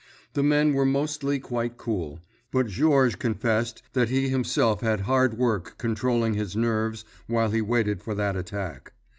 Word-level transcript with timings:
The 0.33 0.41
men 0.41 0.73
were 0.73 0.83
mostly 0.83 1.37
quite 1.39 1.77
cool, 1.77 2.21
but 2.51 2.65
Georges 2.65 3.15
confessed 3.15 3.83
that 3.93 4.09
he 4.09 4.29
himself 4.29 4.81
had 4.81 5.01
hard 5.01 5.37
work 5.37 5.75
controlling 5.77 6.33
his 6.33 6.55
nerves 6.55 7.05
while 7.27 7.51
he 7.51 7.61
waited 7.61 8.01
for 8.01 8.15
that 8.15 8.35
attack. 8.35 8.93